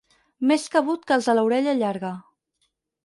Més 0.51 0.63
cabut 0.75 1.05
que 1.11 1.17
els 1.17 1.29
de 1.31 1.35
l'orella 1.39 1.77
llarga. 1.83 2.13